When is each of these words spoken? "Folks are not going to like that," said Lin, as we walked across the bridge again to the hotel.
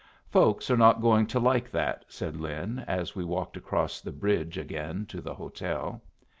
"Folks 0.31 0.71
are 0.71 0.77
not 0.77 0.99
going 0.99 1.27
to 1.27 1.39
like 1.39 1.69
that," 1.69 2.05
said 2.07 2.35
Lin, 2.35 2.79
as 2.87 3.15
we 3.15 3.23
walked 3.23 3.55
across 3.55 4.01
the 4.01 4.11
bridge 4.11 4.57
again 4.57 5.05
to 5.05 5.21
the 5.21 5.35
hotel. 5.35 6.01